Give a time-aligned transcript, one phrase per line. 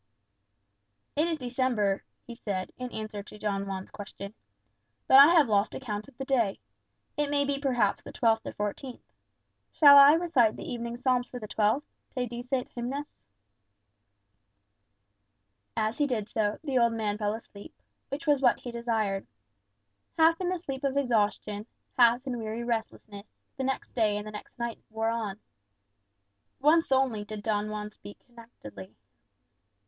[1.15, 4.33] "It is December," he said, in answer to Don Juan's question;
[5.07, 6.59] "but I have lost account of the day.
[7.17, 9.03] It may be perhaps the twelfth or fourteenth.
[9.71, 11.85] Shall I recite the evening psalms for the twelfth,
[12.15, 13.21] 'Te dicet hymnus'?"
[15.77, 17.79] As he did so, the old man fell asleep,
[18.09, 19.27] which was what he desired.
[20.17, 24.31] Half in the sleep of exhaustion, half in weary restlessness, the next day and the
[24.31, 25.39] next night wore on.
[26.59, 28.95] Once only did Don Juan speak connectedly.